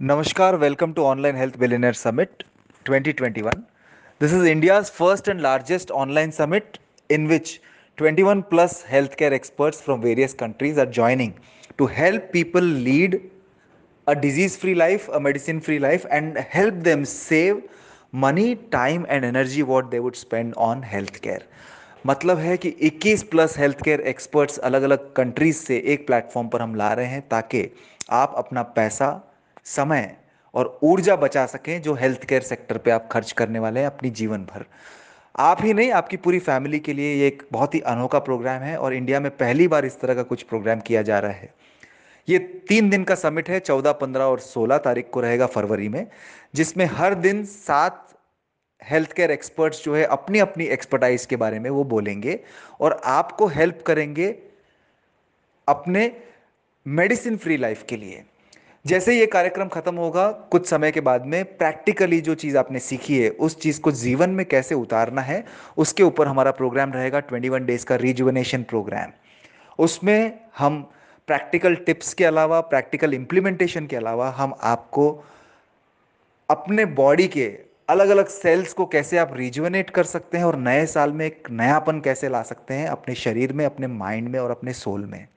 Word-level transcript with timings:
नमस्कार 0.00 0.54
welcome 0.56 0.92
to 0.92 1.02
online 1.02 1.36
health 1.36 1.56
billionaire 1.58 1.92
summit 1.92 2.42
2021 2.86 3.56
this 4.20 4.32
is 4.32 4.44
India's 4.46 4.90
first 4.90 5.28
and 5.28 5.40
largest 5.40 5.90
online 5.92 6.30
summit 6.30 6.78
in 7.10 7.26
which 7.28 7.50
21 7.98 8.42
plus 8.50 8.84
health 8.88 9.14
care 9.18 9.32
experts 9.32 9.82
from 9.82 10.00
various 10.00 10.34
countries 10.40 10.80
are 10.80 10.90
joining 10.90 11.32
to 11.78 11.86
help 11.92 12.30
people 12.32 12.64
lead 12.84 13.20
a 14.06 14.12
disease 14.20 14.58
free 14.58 14.74
life 14.74 15.10
a 15.10 15.18
medicine 15.18 15.60
free 15.60 15.78
life 15.78 16.06
and 16.06 16.38
help 16.54 16.74
them 16.84 17.04
save 17.08 17.62
money 18.16 18.54
time 18.72 19.06
and 19.08 19.24
energy 19.24 19.62
what 19.64 19.90
they 19.90 19.98
would 19.98 20.16
spend 20.16 20.54
on 20.62 20.84
health 20.86 21.16
care 21.20 21.48
मतलब 22.06 22.38
है 22.38 22.56
कि 22.56 22.76
21 22.84 23.22
plus 23.30 23.58
health 23.58 23.82
care 23.84 24.00
experts 24.08 24.58
अलग 24.68 24.82
अलग 24.82 25.12
countries 25.14 25.56
से 25.58 25.82
एक 25.86 26.06
platform 26.06 26.48
पर 26.48 26.62
हम 26.62 26.74
ला 26.74 26.92
रहे 26.92 27.06
हैं 27.06 27.28
ताकि 27.30 27.70
आप 28.16 28.34
अपना 28.38 28.62
पैसा 28.72 29.16
समय 29.68 30.16
और 30.54 30.78
ऊर्जा 30.82 31.16
बचा 31.16 31.44
सकें 31.46 31.80
जो 31.82 31.94
हेल्थ 31.94 32.24
केयर 32.24 32.42
सेक्टर 32.42 32.78
पे 32.78 32.90
आप 32.90 33.08
खर्च 33.12 33.32
करने 33.32 33.58
वाले 33.58 33.80
हैं 33.80 33.86
अपनी 33.86 34.10
जीवन 34.10 34.44
भर। 34.44 34.64
आप 35.34 35.62
ही 35.62 35.72
नहीं, 35.72 35.90
आपकी 35.92 36.16
पूरी 36.16 36.38
फैमिली 36.38 36.78
के 36.78 36.92
लिए 36.92 37.14
ये 37.14 37.26
एक 37.26 37.42
बहुत 37.52 37.74
ही 37.74 37.80
अनोखा 37.80 38.18
प्रोग्राम 38.18 38.62
है 38.62 38.76
और 38.76 38.94
इंडिया 38.94 39.20
में 39.20 39.30
पहली 39.36 39.68
बार 39.68 39.84
इस 39.86 40.00
तरह 40.00 40.14
का 40.14 40.22
कुछ 40.22 40.42
प्रोग्राम 40.42 40.80
किया 40.80 41.02
जा 41.02 41.18
रहा 41.18 41.32
है। 41.32 41.52
ये 42.28 42.38
तीन 42.68 42.88
दिन 42.90 43.04
का 43.04 43.14
समिट 43.14 43.48
है, 43.50 43.60
चौदह, 43.60 43.92
पंद्रह 43.92 44.24
और 44.24 44.40
सोलह 44.40 44.78
तारीख 44.78 45.10
को 45.12 45.20
रहेगा 45.20 45.46
फरवरी 45.46 45.88
में, 45.88 46.06
जिसमें 46.54 46.84
हर 46.86 47.14
दिन 47.16 47.44
सात 47.44 48.04
हेल्थ 48.82 49.12
केयर 49.12 49.30
एक्सपर्ट्स 49.30 49.84
जो 49.84 49.94
है 49.96 50.04
अपनी 50.06 50.38
अपनी 50.38 50.64
एक्सपर्टाइज 50.66 51.26
के 51.26 51.36
बारे 51.36 51.58
में 51.58 51.68
वो 51.70 51.84
बोलेंगे 51.84 52.38
और 52.80 53.00
आपको 53.04 53.46
हेल्प 53.48 53.82
करेंगे 53.86 54.28
अपने 55.68 56.10
मेडिसिन 56.86 57.36
फ्री 57.36 57.56
लाइफ 57.56 57.84
के 57.88 57.96
लिए। 57.96 58.24
जैसे 58.86 59.18
ये 59.18 59.26
कार्यक्रम 59.26 59.68
खत्म 59.68 59.94
होगा, 59.94 60.30
कुछ 60.30 60.66
समय 60.66 60.90
के 60.90 61.00
बाद 61.00 61.26
में 61.26 61.44
प्रैक्टिकली 61.44 62.20
जो 62.20 62.34
चीज़ 62.34 62.58
आपने 62.58 62.78
सीखी 62.78 63.18
है, 63.18 63.30
उस 63.30 63.60
चीज़ 63.60 63.80
को 63.80 63.92
जीवन 63.92 64.30
में 64.30 64.46
कैसे 64.46 64.74
उतारना 64.74 65.20
है, 65.20 65.44
उसके 65.76 66.02
ऊपर 66.02 66.26
हमारा 66.26 66.50
प्रोग्राम 66.50 66.92
रहेगा 66.92 67.20
21 67.20 67.64
डेज़ 67.64 67.86
का 67.86 67.96
रिजुवनेशन 67.96 68.62
प्रोग्राम। 68.62 69.12
उसमें 69.78 70.40
हम 70.58 70.90
प्रैक्टिकल 71.26 71.74
टिप्स 71.74 72.14
के 72.14 72.24
अलावा, 72.24 72.60
प्रैक्टिकल 72.60 73.14
इम्प्लीमेंटेशन 73.14 73.86
के 73.86 73.96
अलावा, 73.96 74.30
हम 74.30 74.54
आपको 74.62 75.24
अपने 76.50 76.84
बॉडी 76.84 77.28
के 77.28 77.58
अलग 77.88 78.08
अलग 78.08 78.26
सेल्स 78.26 78.72
को 78.72 78.86
कैसे 78.86 79.18
आप 79.18 79.36
रिजुवनेट 79.36 79.90
कर 79.90 80.04
सकते 80.04 80.38
हैं 80.38 80.44
और 80.44 80.56
नए 80.56 80.86
साल 80.86 81.12
में 81.12 81.26
एक 81.26 81.48
नयापन 81.50 82.00
कैसे 82.00 82.28
ला 82.28 82.42
सकते 82.42 82.74
हैं, 82.74 82.88
अपने 82.88 83.14
शरीर 83.14 83.52
में, 83.52 83.66
अपने 83.66 83.86
माइंड 83.86 84.28
में 84.28 84.40
और 84.40 84.50
अपने 84.50 84.72
सोल 84.72 85.04
में। 85.04 85.28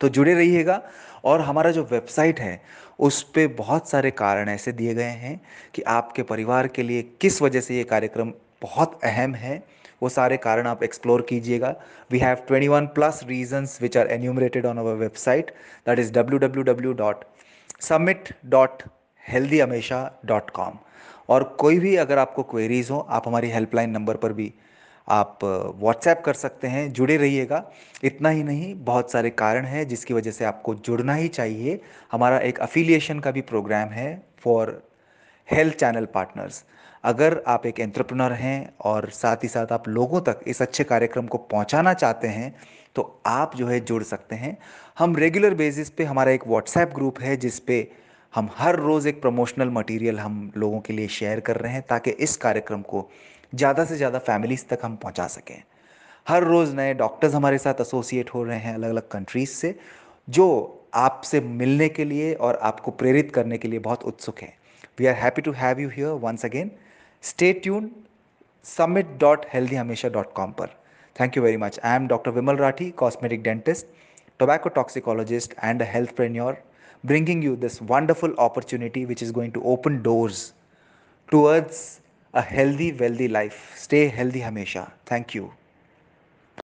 तो 0.00 0.08
जुड़े 0.08 0.34
रहिएगा। 0.34 0.80
और 1.24 1.40
हमारा 1.40 1.70
जो 1.70 1.82
वेबसाइट 1.90 2.40
है, 2.40 2.60
उस 2.98 3.22
पर 3.22 3.46
बहुत 3.58 3.88
सारे 3.90 4.10
कारण 4.10 4.48
ऐसे 4.48 4.72
दिए 4.72 4.94
गए 4.94 5.02
हैं 5.02 5.40
कि 5.74 5.82
आपके 5.82 6.22
परिवार 6.22 6.68
के 6.68 6.82
लिए 6.82 7.02
किस 7.20 7.40
वजह 7.42 7.60
से 7.60 7.76
ये 7.76 7.84
कार्यक्रम 7.84 8.32
बहुत 8.62 8.98
अहम 9.04 9.34
है। 9.34 9.62
वो 10.02 10.08
सारे 10.08 10.36
कारण 10.36 10.66
आप 10.66 10.82
एक्सप्लोर 10.82 11.22
कीजिएगा। 11.22 11.74
We 12.10 12.18
have 12.18 12.36
21 12.50 12.86
plus 12.86 13.20
reasons 13.28 13.78
which 13.82 13.96
are 13.96 14.06
enumerated 14.06 14.66
on 14.66 14.78
our 14.78 14.94
website 14.94 15.50
that 15.86 15.98
is 15.98 16.12
W 16.12 16.38
W 16.38 16.62
W 16.62 16.92
dot 16.92 17.24
summit 17.80 18.28
dot 18.46 18.82
healthy 19.24 19.60
Hamesha 19.60 20.20
dot 20.24 20.50
com 20.50 20.78
और 21.28 21.44
कोई 21.60 21.78
भी 21.78 21.94
अगर 21.96 22.18
आपको 22.18 22.42
क्वेरीज 22.42 22.90
हो, 22.90 22.98
आप 22.98 23.28
हमारी 23.28 23.50
हेल्पलाइन 23.50 23.90
नंबर 23.90 24.16
पर 24.16 24.32
भी 24.32 24.52
आप 25.10 25.38
व्हाट्सएप 25.44 26.22
कर 26.24 26.34
सकते 26.34 26.68
हैं, 26.68 26.92
जुड़े 26.92 27.16
रहिएगा। 27.16 27.62
इतना 28.04 28.28
ही 28.28 28.42
नहीं, 28.42 28.74
बहुत 28.84 29.12
सारे 29.12 29.30
कारण 29.32 29.64
हैं 29.64 29.86
जिसकी 29.88 30.14
वजह 30.14 30.30
से 30.30 30.44
आपको 30.44 30.74
जुड़ना 30.76 31.14
ही 31.14 31.28
चाहिए। 31.30 31.80
हमारा 32.12 32.38
एक 32.40 32.60
अफिलिएशन 32.60 33.20
का 33.20 33.30
भी 33.30 33.40
प्रोग्राम 33.42 33.88
है 33.90 34.10
फॉर 34.44 34.82
हेल्थ 35.48 35.74
चैनल 35.74 36.04
पार्टनर्स 36.04 36.64
अगर 37.04 37.42
आप 37.46 37.66
एक 37.66 37.80
एंट्रप्रनर 37.80 38.32
हैं 38.32 38.72
और 38.80 39.08
साथ 39.10 39.42
ही 39.42 39.48
साथ 39.48 39.72
आप 39.72 39.88
लोगों 39.88 40.20
तक 40.20 40.40
इस 40.46 40.60
अच्छे 40.62 40.84
कार्यक्रम 40.84 41.26
को 41.26 41.38
पहुंचाना 41.38 41.94
चाहते 41.94 42.28
हैं 42.28 42.54
तो 42.96 43.02
आप 43.26 43.56
जो 43.56 43.66
है 43.66 43.78
जुड़ 43.80 44.02
सकते 44.02 44.36
हैं। 44.36 44.56
हम 44.98 45.16
रेगुलर 45.16 45.54
बेसिस 45.54 45.90
पे 45.90 46.04
हमारा 46.04 46.32
एक 46.32 46.46
व्हाट्सएप 46.46 46.92
ग्रुप 46.94 47.20
है 47.20 47.36
जिस 47.36 47.58
पे 47.60 47.86
हम 48.34 48.48
हर 48.56 48.76
रोज़ 48.76 49.08
एक 49.08 49.20
प्रमोशनल 49.22 49.68
मटेरियल 49.70 50.18
हम 50.18 50.52
लोगों 50.56 50.80
के 50.80 50.92
लिए 50.92 51.08
शेयर 51.08 51.40
कर 51.40 51.56
रहे 51.56 51.72
हैं 51.72 51.82
ताकि 51.88 52.10
इस 52.10 52.36
कार्यक्रम 52.36 52.82
को 52.82 53.08
ज़्यादा 53.52 53.84
से 53.84 53.96
ज़्यादा 53.96 54.18
फैमिलीज़ 54.18 54.64
तक 54.68 54.78
हम 54.84 54.96
पहुँचा 54.96 55.26
सकें। 55.26 55.62
हर 56.26 56.44
रोज़ 56.44 56.74
नए 56.76 56.94
डॉक्टर्स 56.94 57.34
हमारे 57.34 57.58
साथ 57.58 57.80
एसोसिएट 57.80 58.30
हो 58.34 58.42
रहे 58.44 58.58
हैं 58.58 58.74
अलग 58.74 58.90
अलग 58.90 59.08
कंट्रीज़ 59.10 59.50
से, 59.50 59.74
जो 60.28 60.86
आपसे 60.94 61.40
मिलने 61.40 61.88
के 61.88 62.04
लिए 62.04 62.32
और 62.34 62.58
आपको 62.62 62.90
प्रेरित 62.90 63.32
करने 63.34 63.58
के 63.58 63.68
लिए 63.68 63.78
बहुत 63.78 64.04
उत्सुक 64.04 64.40
हैं। 64.42 64.52
We 64.98 65.06
are 65.06 65.14
happy 65.14 65.42
to 65.42 65.52
have 65.56 65.80
you 65.80 65.88
here 65.88 66.12
once 66.24 66.44
again 66.44 66.70
stay 67.24 67.52
tune 67.52 67.90
summit 68.66 69.16
dot 69.20 69.46
healthy 69.54 69.76
Hamesha 69.76 70.08
dot 70.08 70.32
com 70.34 70.52
पर। 70.52 70.76
Thank 71.16 71.36
you 71.36 71.42
very 71.42 71.56
much 71.56 71.80
I 71.84 71.96
am 71.96 72.06
doctor 72.08 72.30
Vimal 72.30 72.56
Rathi 72.56 72.90
cosmetic 73.04 73.42
dentist 73.42 73.98
tobacco 74.40 74.70
toxicologist 74.76 75.54
and 75.68 75.82
a 75.84 75.86
healthpreneur, 75.86 76.52
bringing 77.04 77.40
you 77.46 77.56
this 77.64 77.74
wonderful 77.88 78.36
opportunity 78.44 79.00
which 79.08 79.22
is 79.24 79.32
going 79.38 79.50
to 79.56 79.64
open 79.72 79.98
doors 80.06 80.38
towards 81.32 81.80
a 82.34 82.42
healthy, 82.42 82.92
wealthy 82.92 83.28
life. 83.28 83.72
Stay 83.76 84.08
healthy, 84.08 84.40
Hamesha. 84.40 84.90
Thank 85.06 85.34
you. 85.34 85.52